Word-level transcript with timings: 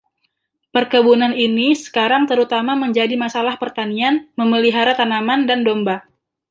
Perkebunan 0.75 1.33
ini 1.47 1.69
sekarang 1.85 2.23
terutama 2.31 2.73
menjadi 2.83 3.13
masalah 3.23 3.55
pertanian, 3.63 4.15
memelihara 4.39 4.93
tanaman 4.99 5.41
dan 5.49 5.59
domba. 5.67 5.97